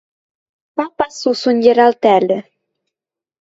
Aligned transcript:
Папа 0.75 1.05
сусун 1.19 1.57
йӹрӓлтӓльӹ 1.65 2.39